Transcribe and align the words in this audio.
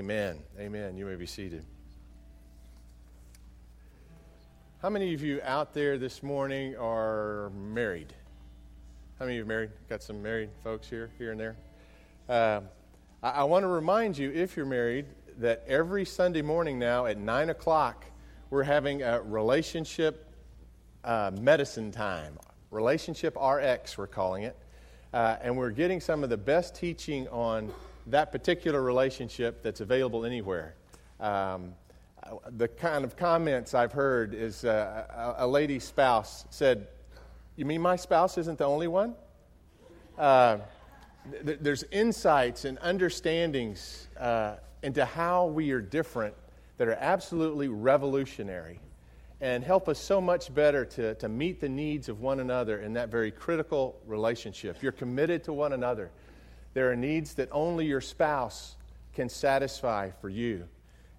Amen. 0.00 0.38
Amen. 0.58 0.96
You 0.96 1.04
may 1.04 1.16
be 1.16 1.26
seated. 1.26 1.62
How 4.80 4.88
many 4.88 5.12
of 5.12 5.22
you 5.22 5.42
out 5.44 5.74
there 5.74 5.98
this 5.98 6.22
morning 6.22 6.74
are 6.76 7.52
married? 7.54 8.14
How 9.18 9.26
many 9.26 9.36
of 9.36 9.44
you 9.44 9.46
married? 9.46 9.72
Got 9.90 10.02
some 10.02 10.22
married 10.22 10.48
folks 10.64 10.88
here, 10.88 11.10
here 11.18 11.32
and 11.32 11.38
there. 11.38 11.56
Uh, 12.30 12.62
I, 13.22 13.30
I 13.30 13.44
want 13.44 13.64
to 13.64 13.66
remind 13.66 14.16
you, 14.16 14.32
if 14.32 14.56
you're 14.56 14.64
married, 14.64 15.04
that 15.36 15.64
every 15.68 16.06
Sunday 16.06 16.40
morning 16.40 16.78
now 16.78 17.04
at 17.04 17.18
9 17.18 17.50
o'clock, 17.50 18.06
we're 18.48 18.62
having 18.62 19.02
a 19.02 19.20
relationship 19.20 20.32
uh, 21.04 21.30
medicine 21.38 21.92
time. 21.92 22.38
Relationship 22.70 23.36
RX, 23.36 23.98
we're 23.98 24.06
calling 24.06 24.44
it. 24.44 24.56
Uh, 25.12 25.36
and 25.42 25.58
we're 25.58 25.68
getting 25.68 26.00
some 26.00 26.24
of 26.24 26.30
the 26.30 26.38
best 26.38 26.74
teaching 26.74 27.28
on 27.28 27.70
that 28.10 28.32
particular 28.32 28.82
relationship 28.82 29.62
that's 29.62 29.80
available 29.80 30.24
anywhere. 30.24 30.74
Um, 31.18 31.74
the 32.56 32.68
kind 32.68 33.04
of 33.04 33.16
comments 33.16 33.74
I've 33.74 33.92
heard 33.92 34.34
is 34.34 34.64
uh, 34.64 35.34
a, 35.38 35.44
a 35.44 35.46
lady's 35.46 35.84
spouse 35.84 36.44
said, 36.50 36.86
You 37.56 37.64
mean 37.64 37.80
my 37.80 37.96
spouse 37.96 38.38
isn't 38.38 38.58
the 38.58 38.66
only 38.66 38.88
one? 38.88 39.14
Uh, 40.18 40.58
th- 41.44 41.58
there's 41.60 41.84
insights 41.90 42.64
and 42.64 42.78
understandings 42.80 44.08
uh, 44.18 44.56
into 44.82 45.04
how 45.04 45.46
we 45.46 45.70
are 45.70 45.80
different 45.80 46.34
that 46.76 46.88
are 46.88 46.96
absolutely 47.00 47.68
revolutionary 47.68 48.80
and 49.40 49.64
help 49.64 49.88
us 49.88 49.98
so 49.98 50.20
much 50.20 50.54
better 50.54 50.84
to, 50.84 51.14
to 51.14 51.28
meet 51.28 51.60
the 51.60 51.68
needs 51.68 52.08
of 52.08 52.20
one 52.20 52.40
another 52.40 52.80
in 52.80 52.92
that 52.92 53.08
very 53.08 53.30
critical 53.30 53.98
relationship. 54.06 54.82
You're 54.82 54.92
committed 54.92 55.44
to 55.44 55.52
one 55.52 55.72
another. 55.72 56.10
There 56.74 56.90
are 56.90 56.96
needs 56.96 57.34
that 57.34 57.48
only 57.52 57.86
your 57.86 58.00
spouse 58.00 58.76
can 59.12 59.28
satisfy 59.28 60.10
for 60.20 60.28
you. 60.28 60.68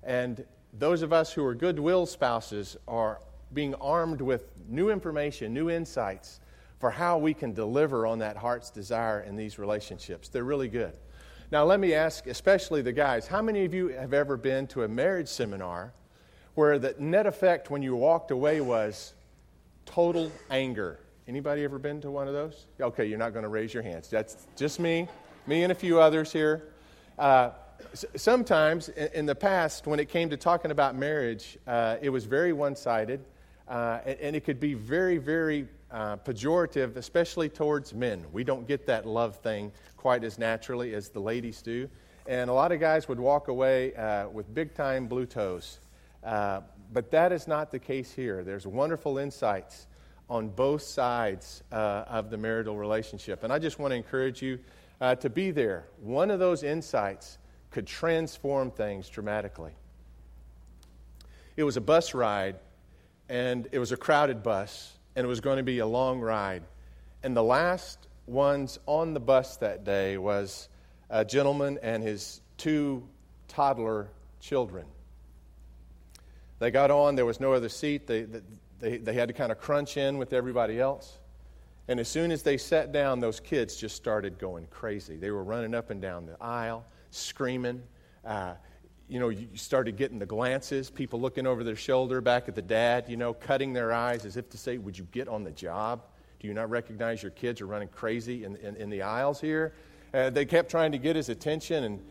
And 0.03 0.45
those 0.73 1.01
of 1.01 1.11
us 1.11 1.33
who 1.33 1.45
are 1.45 1.53
goodwill 1.53 2.05
spouses 2.05 2.77
are 2.87 3.19
being 3.53 3.75
armed 3.75 4.21
with 4.21 4.51
new 4.67 4.89
information, 4.89 5.53
new 5.53 5.69
insights 5.69 6.39
for 6.79 6.89
how 6.89 7.17
we 7.17 7.33
can 7.33 7.53
deliver 7.53 8.07
on 8.07 8.19
that 8.19 8.37
heart's 8.37 8.69
desire 8.69 9.21
in 9.21 9.35
these 9.35 9.59
relationships. 9.59 10.29
They're 10.29 10.43
really 10.43 10.69
good. 10.69 10.93
Now, 11.51 11.65
let 11.65 11.79
me 11.81 11.93
ask, 11.93 12.27
especially 12.27 12.81
the 12.81 12.93
guys, 12.93 13.27
how 13.27 13.41
many 13.41 13.65
of 13.65 13.73
you 13.73 13.89
have 13.89 14.13
ever 14.13 14.37
been 14.37 14.67
to 14.67 14.83
a 14.83 14.87
marriage 14.87 15.27
seminar 15.27 15.93
where 16.55 16.79
the 16.79 16.95
net 16.97 17.27
effect 17.27 17.69
when 17.69 17.81
you 17.81 17.95
walked 17.95 18.31
away 18.31 18.61
was 18.61 19.13
total 19.85 20.31
anger? 20.49 20.97
Anybody 21.27 21.63
ever 21.65 21.77
been 21.77 21.99
to 22.01 22.09
one 22.09 22.27
of 22.27 22.33
those? 22.33 22.67
Okay, 22.79 23.05
you're 23.05 23.19
not 23.19 23.33
going 23.33 23.43
to 23.43 23.49
raise 23.49 23.73
your 23.73 23.83
hands. 23.83 24.09
That's 24.09 24.47
just 24.55 24.79
me, 24.79 25.09
me 25.51 25.63
and 25.63 25.71
a 25.73 25.75
few 25.75 25.99
others 25.99 26.31
here. 26.31 26.63
Uh, 27.19 27.49
sometimes 28.15 28.87
in 28.87 29.25
the 29.25 29.35
past, 29.35 29.85
when 29.85 29.99
it 29.99 30.07
came 30.07 30.29
to 30.29 30.37
talking 30.37 30.71
about 30.71 30.95
marriage, 30.95 31.57
uh, 31.67 31.97
it 32.01 32.09
was 32.09 32.23
very 32.23 32.53
one 32.53 32.73
sided, 32.73 33.19
uh, 33.67 33.99
and, 34.05 34.19
and, 34.21 34.35
it 34.37 34.45
could 34.45 34.61
be 34.61 34.75
very, 34.75 35.17
very 35.17 35.67
uh, 35.91 36.15
pejorative, 36.15 36.95
especially 36.95 37.49
towards 37.49 37.93
men. 37.93 38.25
We 38.31 38.45
don't 38.45 38.65
get 38.65 38.85
that 38.85 39.05
love 39.05 39.35
thing 39.39 39.73
quite 39.97 40.23
as 40.23 40.39
naturally 40.39 40.95
as 40.95 41.09
the 41.09 41.19
ladies 41.19 41.61
do. 41.61 41.89
And 42.27 42.49
a 42.49 42.53
lot 42.53 42.71
of 42.71 42.79
guys 42.79 43.09
would 43.09 43.19
walk 43.19 43.49
away 43.49 43.93
uh, 43.95 44.29
with 44.29 44.53
big 44.55 44.73
time 44.73 45.07
blue 45.07 45.25
toes. 45.25 45.79
Uh, 46.23 46.61
but 46.93 47.11
that 47.11 47.33
is 47.33 47.45
not 47.45 47.71
the 47.71 47.79
case 47.79 48.13
here. 48.13 48.45
There's 48.45 48.65
wonderful 48.65 49.17
insights 49.17 49.87
on 50.29 50.47
both 50.47 50.81
sides 50.81 51.61
of 51.71 52.29
the 52.29 52.37
marital 52.37 52.77
relationship. 52.77 53.43
And 53.43 53.51
I 53.51 53.59
just 53.59 53.79
want 53.79 53.91
to 53.91 53.97
encourage 53.97 54.41
you 54.41 54.59
Uh, 55.01 55.15
to 55.15 55.31
be 55.31 55.49
there. 55.49 55.87
One 55.99 56.29
of 56.29 56.39
those 56.39 56.61
insights 56.61 57.39
could 57.71 57.87
transform 57.87 58.69
things 58.69 59.09
dramatically. 59.09 59.71
It 61.57 61.63
was 61.63 61.75
a 61.75 61.81
bus 61.81 62.13
ride, 62.13 62.57
and 63.27 63.67
it 63.71 63.79
was 63.79 63.91
a 63.91 63.97
crowded 63.97 64.43
bus, 64.43 64.93
and 65.15 65.25
it 65.25 65.27
was 65.27 65.41
going 65.41 65.57
to 65.57 65.63
be 65.63 65.79
a 65.79 65.87
long 65.87 66.19
ride. 66.19 66.61
And 67.23 67.35
the 67.35 67.41
last 67.41 68.07
ones 68.27 68.77
on 68.85 69.15
the 69.15 69.19
bus 69.19 69.57
that 69.57 69.83
day 69.83 70.19
was 70.19 70.69
a 71.09 71.25
gentleman 71.25 71.79
and 71.81 72.03
his 72.03 72.41
two 72.57 73.03
toddler 73.47 74.07
children. 74.39 74.85
They 76.59 76.69
got 76.69 76.91
on, 76.91 77.15
there 77.15 77.25
was 77.25 77.39
no 77.39 77.53
other 77.53 77.69
seat. 77.69 78.05
They, 78.05 78.27
they, 78.79 78.97
they 78.97 79.13
had 79.13 79.29
to 79.29 79.33
kind 79.33 79.51
of 79.51 79.57
crunch 79.57 79.97
in 79.97 80.19
with 80.19 80.31
everybody 80.31 80.79
else. 80.79 81.17
And 81.87 81.99
as 81.99 82.07
soon 82.07 82.31
as 82.31 82.43
they 82.43 82.57
sat 82.57 82.91
down, 82.91 83.19
those 83.19 83.39
kids 83.39 83.75
just 83.75 83.95
started 83.95 84.37
going 84.37 84.67
crazy. 84.67 85.17
They 85.17 85.31
were 85.31 85.43
running 85.43 85.73
up 85.73 85.89
and 85.89 86.01
down 86.01 86.25
the 86.25 86.37
aisle 86.41 86.85
screaming. 87.09 87.83
Uh, 88.23 88.53
you 89.07 89.19
know, 89.19 89.29
you 89.29 89.49
started 89.55 89.97
getting 89.97 90.19
the 90.19 90.25
glances, 90.25 90.89
people 90.89 91.19
looking 91.19 91.45
over 91.45 91.63
their 91.63 91.75
shoulder 91.75 92.21
back 92.21 92.47
at 92.47 92.55
the 92.55 92.61
dad, 92.61 93.09
you 93.09 93.17
know, 93.17 93.33
cutting 93.33 93.73
their 93.73 93.91
eyes 93.91 94.25
as 94.25 94.37
if 94.37 94.49
to 94.51 94.57
say, 94.57 94.77
Would 94.77 94.97
you 94.97 95.05
get 95.11 95.27
on 95.27 95.43
the 95.43 95.51
job? 95.51 96.03
Do 96.39 96.47
you 96.47 96.53
not 96.53 96.69
recognize 96.69 97.21
your 97.21 97.31
kids 97.31 97.61
are 97.61 97.67
running 97.67 97.89
crazy 97.89 98.45
in, 98.45 98.55
in, 98.55 98.75
in 98.77 98.89
the 98.89 99.01
aisles 99.01 99.41
here? 99.41 99.73
Uh, 100.13 100.29
they 100.29 100.45
kept 100.45 100.71
trying 100.71 100.93
to 100.93 100.97
get 100.97 101.15
his 101.15 101.29
attention, 101.29 101.83
and 101.83 102.01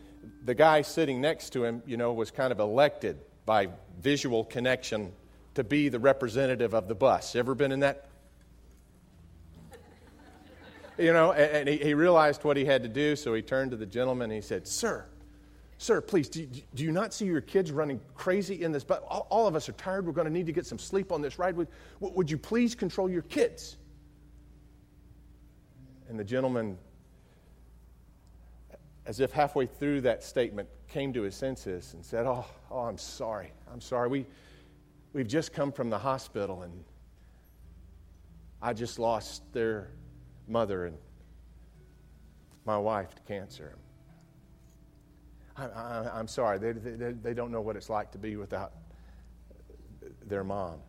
the 0.45 0.53
guy 0.53 0.83
sitting 0.83 1.19
next 1.19 1.51
to 1.51 1.65
him, 1.65 1.81
you 1.85 1.97
know, 1.97 2.13
was 2.13 2.29
kind 2.31 2.51
of 2.51 2.59
elected 2.59 3.17
by 3.45 3.69
visual 3.99 4.45
connection 4.45 5.11
to 5.55 5.63
be 5.63 5.89
the 5.89 5.99
representative 5.99 6.73
of 6.73 6.87
the 6.87 6.95
bus. 6.95 7.35
Ever 7.35 7.55
been 7.55 7.71
in 7.71 7.81
that 7.81 8.05
you 11.01 11.13
know, 11.13 11.31
and, 11.33 11.67
he, 11.67 11.77
he, 11.77 11.93
realized 11.93 12.43
what 12.43 12.55
he 12.55 12.65
had 12.65 12.83
to 12.83 12.89
do, 12.89 13.15
so 13.15 13.33
he 13.33 13.41
turned 13.41 13.71
to 13.71 13.77
the 13.77 13.85
gentleman 13.85 14.25
and 14.25 14.33
he 14.33 14.41
said, 14.41 14.67
Sir, 14.67 15.05
sir, 15.77 15.99
please, 15.99 16.29
do, 16.29 16.47
do 16.75 16.83
you 16.83 16.91
not 16.91 17.13
see 17.13 17.25
your 17.25 17.41
kids 17.41 17.71
running 17.71 17.99
crazy 18.13 18.63
in 18.63 18.71
this? 18.71 18.83
But 18.83 19.03
all, 19.07 19.27
all, 19.29 19.47
of 19.47 19.55
us 19.55 19.67
are 19.67 19.73
tired. 19.73 20.05
We're 20.05 20.13
going 20.13 20.27
to 20.27 20.33
need 20.33 20.45
to 20.45 20.51
get 20.51 20.65
some 20.65 20.77
sleep 20.77 21.11
on 21.11 21.21
this 21.21 21.39
ride. 21.39 21.55
Would, 21.55 21.67
would 21.99 22.29
you 22.29 22.37
please 22.37 22.75
control 22.75 23.09
your 23.09 23.23
kids? 23.23 23.77
And 26.07 26.19
the 26.19 26.23
gentleman, 26.23 26.77
as 29.05 29.19
if 29.19 29.31
halfway 29.31 29.65
through 29.65 30.01
that 30.01 30.23
statement, 30.23 30.69
came 30.87 31.13
to 31.13 31.23
his 31.23 31.35
senses 31.35 31.93
and 31.93 32.05
said, 32.05 32.25
Oh, 32.25 32.45
oh 32.69 32.81
I'm 32.81 32.97
sorry. 32.97 33.51
I'm 33.73 33.81
sorry. 33.81 34.07
We, 34.07 34.25
we've 35.13 35.27
just 35.27 35.51
come 35.51 35.71
from 35.71 35.89
the 35.89 35.97
hospital 35.97 36.61
and 36.61 36.83
I 38.61 38.73
just 38.73 38.99
lost 38.99 39.41
their 39.53 39.89
mother 40.47 40.85
and 40.85 40.97
my 42.65 42.77
wife 42.77 43.15
to 43.15 43.21
cancer. 43.23 43.77
I, 45.57 46.19
am 46.19 46.27
sorry, 46.27 46.57
they, 46.57 46.71
they, 46.71 47.11
they 47.11 47.33
don't 47.33 47.51
know 47.51 47.61
what 47.61 47.75
it's 47.75 47.89
like 47.89 48.11
to 48.13 48.17
be 48.17 48.35
without 48.35 48.73
their 50.25 50.43
mom. 50.43 50.79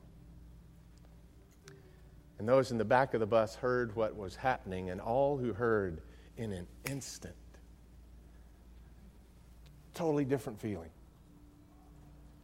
And 2.38 2.48
those 2.48 2.70
in 2.70 2.78
the 2.78 2.84
back 2.84 3.14
of 3.14 3.20
the 3.20 3.26
bus 3.26 3.54
heard 3.54 3.94
what 3.94 4.16
was 4.16 4.34
happening, 4.34 4.90
and 4.90 5.00
all 5.00 5.36
who 5.36 5.52
heard 5.52 6.00
in 6.36 6.52
an 6.52 6.66
instant. 6.88 7.34
Totally 9.94 10.24
different 10.24 10.60
feeling, 10.60 10.90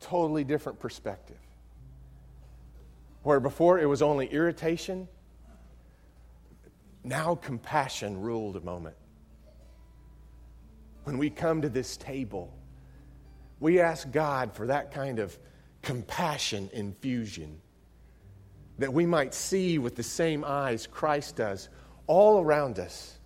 totally 0.01 0.45
different 0.45 0.79
perspective. 0.79 1.39
Where 3.23 3.41
before 3.41 3.79
it 3.79 3.87
was 3.87 4.03
only 4.03 4.27
irritation, 4.27 5.09
now 7.09 7.35
compassion 7.35 8.21
ruled 8.21 8.57
a 8.57 8.61
moment. 8.61 8.97
When 11.05 11.19
we 11.19 11.31
come 11.31 11.63
to 11.63 11.69
this 11.69 11.97
table, 11.97 12.53
we 13.61 13.81
ask 13.81 14.11
God 14.11 14.53
for 14.55 14.67
that 14.67 14.93
kind 14.93 15.19
of 15.19 15.37
compassion 15.83 16.69
infusion 16.73 17.61
that 18.79 18.93
we 18.93 19.07
might 19.07 19.35
see 19.35 19.79
with 19.79 19.97
the 19.97 20.03
same 20.03 20.45
eyes 20.45 20.87
Christ 20.87 21.37
does 21.37 21.69
all 22.07 22.41
around 22.41 22.79
us 22.79 23.19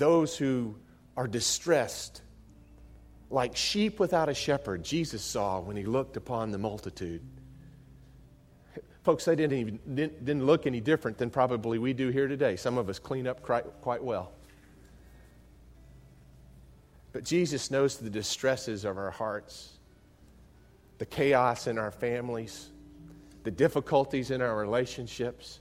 those 0.00 0.36
who 0.36 0.76
are 1.16 1.28
distressed, 1.28 2.22
like 3.28 3.54
sheep 3.54 4.00
without 4.00 4.30
a 4.30 4.34
shepherd, 4.34 4.82
Jesus 4.82 5.22
saw 5.22 5.60
when 5.60 5.76
he 5.76 5.84
looked 5.84 6.16
upon 6.16 6.50
the 6.50 6.58
multitude. 6.58 7.22
Folks, 9.02 9.24
they 9.24 9.34
didn't, 9.34 9.58
even, 9.58 9.78
didn't, 9.94 10.24
didn't 10.24 10.44
look 10.44 10.66
any 10.66 10.80
different 10.80 11.16
than 11.16 11.30
probably 11.30 11.78
we 11.78 11.92
do 11.92 12.08
here 12.08 12.28
today. 12.28 12.56
Some 12.56 12.76
of 12.76 12.88
us 12.88 12.98
clean 12.98 13.26
up 13.26 13.42
quite, 13.42 13.64
quite 13.80 14.02
well. 14.02 14.32
But 17.12 17.24
Jesus 17.24 17.70
knows 17.70 17.96
the 17.96 18.10
distresses 18.10 18.84
of 18.84 18.98
our 18.98 19.10
hearts, 19.10 19.78
the 20.98 21.06
chaos 21.06 21.66
in 21.66 21.78
our 21.78 21.90
families, 21.90 22.68
the 23.42 23.50
difficulties 23.50 24.30
in 24.30 24.42
our 24.42 24.56
relationships, 24.56 25.60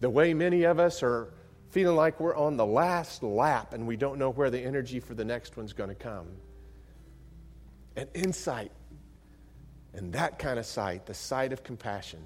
the 0.00 0.10
way 0.10 0.34
many 0.34 0.64
of 0.64 0.80
us 0.80 1.02
are 1.02 1.32
feeling 1.70 1.96
like 1.96 2.20
we're 2.20 2.36
on 2.36 2.56
the 2.56 2.66
last 2.66 3.22
lap 3.22 3.72
and 3.72 3.86
we 3.86 3.96
don't 3.96 4.18
know 4.18 4.30
where 4.30 4.50
the 4.50 4.60
energy 4.60 5.00
for 5.00 5.14
the 5.14 5.24
next 5.24 5.56
one's 5.56 5.72
going 5.72 5.88
to 5.88 5.94
come. 5.94 6.26
And 7.96 8.08
insight, 8.14 8.72
and 9.94 10.12
that 10.12 10.38
kind 10.40 10.58
of 10.58 10.66
sight, 10.66 11.06
the 11.06 11.14
sight 11.14 11.52
of 11.52 11.62
compassion, 11.62 12.20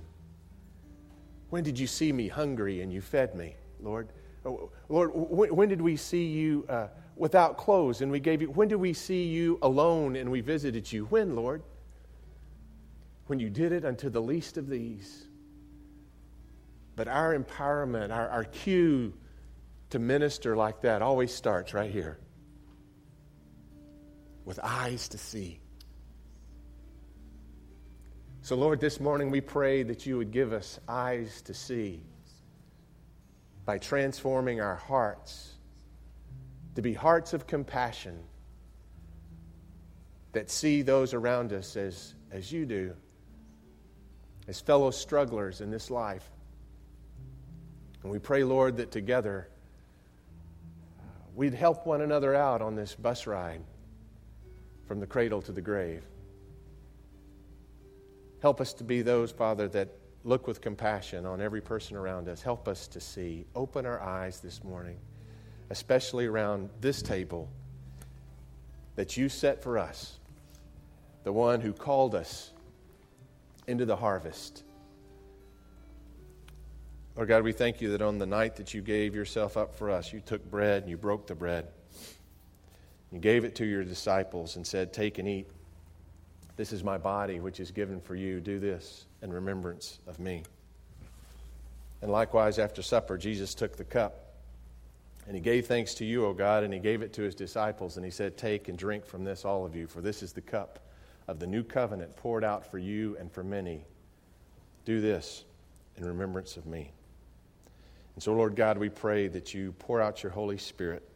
when 1.50 1.64
did 1.64 1.78
you 1.78 1.86
see 1.86 2.12
me 2.12 2.28
hungry 2.28 2.80
and 2.82 2.92
you 2.92 3.00
fed 3.00 3.34
me, 3.34 3.56
Lord? 3.80 4.08
Oh, 4.44 4.70
Lord, 4.88 5.10
when 5.14 5.68
did 5.68 5.80
we 5.80 5.96
see 5.96 6.26
you 6.26 6.64
uh, 6.68 6.88
without 7.16 7.56
clothes 7.56 8.00
and 8.00 8.10
we 8.10 8.20
gave 8.20 8.42
you? 8.42 8.50
When 8.50 8.68
did 8.68 8.76
we 8.76 8.92
see 8.92 9.24
you 9.24 9.58
alone 9.62 10.16
and 10.16 10.30
we 10.30 10.40
visited 10.40 10.90
you? 10.90 11.06
When, 11.06 11.34
Lord? 11.34 11.62
When 13.26 13.40
you 13.40 13.50
did 13.50 13.72
it 13.72 13.84
unto 13.84 14.08
the 14.10 14.22
least 14.22 14.56
of 14.56 14.68
these. 14.68 15.26
But 16.96 17.08
our 17.08 17.38
empowerment, 17.38 18.10
our, 18.10 18.28
our 18.28 18.44
cue 18.44 19.14
to 19.90 19.98
minister 19.98 20.56
like 20.56 20.82
that 20.82 21.02
always 21.02 21.32
starts 21.32 21.72
right 21.72 21.90
here 21.90 22.18
with 24.44 24.58
eyes 24.62 25.08
to 25.08 25.18
see. 25.18 25.60
So, 28.48 28.56
Lord, 28.56 28.80
this 28.80 28.98
morning 28.98 29.30
we 29.30 29.42
pray 29.42 29.82
that 29.82 30.06
you 30.06 30.16
would 30.16 30.30
give 30.30 30.54
us 30.54 30.80
eyes 30.88 31.42
to 31.42 31.52
see 31.52 32.00
by 33.66 33.76
transforming 33.76 34.58
our 34.58 34.74
hearts 34.74 35.52
to 36.74 36.80
be 36.80 36.94
hearts 36.94 37.34
of 37.34 37.46
compassion 37.46 38.18
that 40.32 40.48
see 40.48 40.80
those 40.80 41.12
around 41.12 41.52
us 41.52 41.76
as, 41.76 42.14
as 42.32 42.50
you 42.50 42.64
do, 42.64 42.94
as 44.46 44.62
fellow 44.62 44.90
strugglers 44.90 45.60
in 45.60 45.70
this 45.70 45.90
life. 45.90 46.30
And 48.02 48.10
we 48.10 48.18
pray, 48.18 48.44
Lord, 48.44 48.78
that 48.78 48.90
together 48.90 49.50
uh, 50.98 51.02
we'd 51.34 51.52
help 51.52 51.84
one 51.84 52.00
another 52.00 52.34
out 52.34 52.62
on 52.62 52.76
this 52.76 52.94
bus 52.94 53.26
ride 53.26 53.60
from 54.86 55.00
the 55.00 55.06
cradle 55.06 55.42
to 55.42 55.52
the 55.52 55.60
grave. 55.60 56.02
Help 58.40 58.60
us 58.60 58.72
to 58.74 58.84
be 58.84 59.02
those, 59.02 59.32
Father, 59.32 59.68
that 59.68 59.88
look 60.24 60.46
with 60.46 60.60
compassion 60.60 61.26
on 61.26 61.40
every 61.40 61.60
person 61.60 61.96
around 61.96 62.28
us. 62.28 62.42
Help 62.42 62.68
us 62.68 62.86
to 62.88 63.00
see. 63.00 63.44
Open 63.54 63.86
our 63.86 64.00
eyes 64.00 64.40
this 64.40 64.62
morning, 64.62 64.98
especially 65.70 66.26
around 66.26 66.70
this 66.80 67.02
table 67.02 67.48
that 68.96 69.16
you 69.16 69.28
set 69.28 69.62
for 69.62 69.78
us, 69.78 70.18
the 71.24 71.32
one 71.32 71.60
who 71.60 71.72
called 71.72 72.14
us 72.14 72.52
into 73.66 73.84
the 73.84 73.96
harvest. 73.96 74.64
Lord 77.16 77.28
God, 77.28 77.42
we 77.42 77.52
thank 77.52 77.80
you 77.80 77.90
that 77.90 78.02
on 78.02 78.18
the 78.18 78.26
night 78.26 78.56
that 78.56 78.74
you 78.74 78.80
gave 78.80 79.14
yourself 79.14 79.56
up 79.56 79.74
for 79.74 79.90
us, 79.90 80.12
you 80.12 80.20
took 80.20 80.48
bread 80.48 80.82
and 80.82 80.90
you 80.90 80.96
broke 80.96 81.26
the 81.26 81.34
bread. 81.34 81.66
You 83.10 83.18
gave 83.18 83.44
it 83.44 83.56
to 83.56 83.64
your 83.64 83.82
disciples 83.82 84.56
and 84.56 84.66
said, 84.66 84.92
Take 84.92 85.18
and 85.18 85.28
eat. 85.28 85.48
This 86.58 86.72
is 86.72 86.82
my 86.82 86.98
body, 86.98 87.38
which 87.38 87.60
is 87.60 87.70
given 87.70 88.00
for 88.00 88.16
you. 88.16 88.40
Do 88.40 88.58
this 88.58 89.06
in 89.22 89.32
remembrance 89.32 90.00
of 90.08 90.18
me. 90.18 90.42
And 92.02 92.10
likewise, 92.10 92.58
after 92.58 92.82
supper, 92.82 93.16
Jesus 93.16 93.54
took 93.54 93.76
the 93.76 93.84
cup 93.84 94.34
and 95.28 95.36
he 95.36 95.40
gave 95.40 95.68
thanks 95.68 95.94
to 95.94 96.04
you, 96.04 96.26
O 96.26 96.32
God, 96.32 96.64
and 96.64 96.74
he 96.74 96.80
gave 96.80 97.00
it 97.00 97.12
to 97.12 97.22
his 97.22 97.36
disciples. 97.36 97.96
And 97.96 98.04
he 98.04 98.10
said, 98.10 98.36
Take 98.36 98.66
and 98.66 98.76
drink 98.76 99.06
from 99.06 99.22
this, 99.22 99.44
all 99.44 99.64
of 99.64 99.76
you, 99.76 99.86
for 99.86 100.00
this 100.00 100.20
is 100.20 100.32
the 100.32 100.40
cup 100.40 100.80
of 101.28 101.38
the 101.38 101.46
new 101.46 101.62
covenant 101.62 102.16
poured 102.16 102.42
out 102.42 102.68
for 102.68 102.78
you 102.78 103.16
and 103.20 103.30
for 103.30 103.44
many. 103.44 103.84
Do 104.84 105.00
this 105.00 105.44
in 105.96 106.04
remembrance 106.04 106.56
of 106.56 106.66
me. 106.66 106.90
And 108.16 108.22
so, 108.22 108.34
Lord 108.34 108.56
God, 108.56 108.78
we 108.78 108.88
pray 108.88 109.28
that 109.28 109.54
you 109.54 109.76
pour 109.78 110.00
out 110.00 110.24
your 110.24 110.32
Holy 110.32 110.58
Spirit 110.58 111.08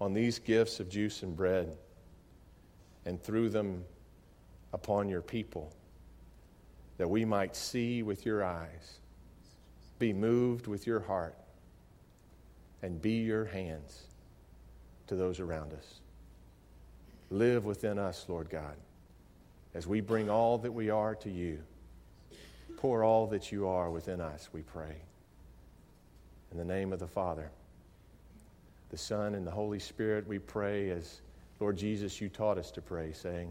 on 0.00 0.12
these 0.12 0.38
gifts 0.38 0.78
of 0.78 0.88
juice 0.88 1.24
and 1.24 1.36
bread, 1.36 1.76
and 3.04 3.20
through 3.20 3.48
them 3.48 3.84
upon 4.76 5.08
your 5.08 5.22
people, 5.22 5.72
that 6.98 7.08
we 7.08 7.24
might 7.24 7.56
see 7.56 8.02
with 8.02 8.26
your 8.26 8.44
eyes, 8.44 9.00
be 9.98 10.12
moved 10.12 10.66
with 10.66 10.86
your 10.86 11.00
heart, 11.00 11.34
and 12.82 13.00
be 13.00 13.22
your 13.22 13.46
hands 13.46 14.02
to 15.06 15.16
those 15.16 15.40
around 15.40 15.72
us. 15.72 16.00
Live 17.30 17.64
within 17.64 17.98
us, 17.98 18.26
Lord 18.28 18.50
God, 18.50 18.76
as 19.72 19.86
we 19.86 20.02
bring 20.02 20.28
all 20.28 20.58
that 20.58 20.72
we 20.72 20.90
are 20.90 21.14
to 21.16 21.30
you. 21.30 21.58
Pour 22.76 23.02
all 23.02 23.26
that 23.28 23.50
you 23.50 23.66
are 23.66 23.90
within 23.90 24.20
us, 24.20 24.50
we 24.52 24.60
pray. 24.60 24.96
In 26.52 26.58
the 26.58 26.64
name 26.66 26.92
of 26.92 26.98
the 26.98 27.06
Father, 27.06 27.50
the 28.90 28.98
Son, 28.98 29.34
and 29.34 29.46
the 29.46 29.50
Holy 29.50 29.78
Spirit, 29.78 30.28
we 30.28 30.38
pray 30.38 30.90
as, 30.90 31.22
Lord 31.60 31.78
Jesus, 31.78 32.20
you 32.20 32.28
taught 32.28 32.58
us 32.58 32.70
to 32.72 32.82
pray, 32.82 33.14
saying, 33.14 33.50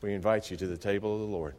we 0.00 0.14
invite 0.14 0.50
you 0.50 0.56
to 0.56 0.66
the 0.66 0.76
table 0.76 1.14
of 1.14 1.20
the 1.20 1.26
Lord. 1.26 1.54